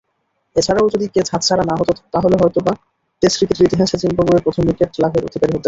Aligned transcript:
এছাড়াও, 0.55 0.85
যদি 0.89 1.05
ক্যাচ 1.07 1.27
হাতছাড়া 1.33 1.63
না 1.69 1.75
হতো 1.79 1.91
তাহলে 2.13 2.35
হয়তোবা 2.41 2.73
টেস্ট 3.21 3.35
ক্রিকেটের 3.37 3.67
ইতিহাসে 3.67 3.95
জিম্বাবুয়ের 4.01 4.43
প্রথম 4.45 4.63
উইকেট 4.67 4.91
লাভের 5.03 5.23
অধিকারী 5.27 5.41
হতেন। 5.47 5.59